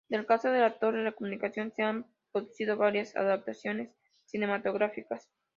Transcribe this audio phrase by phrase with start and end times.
[0.09, 3.91] Del caso de la torre de comunicaciones se han producido varias adaptaciones
[4.25, 5.29] cinematográficas.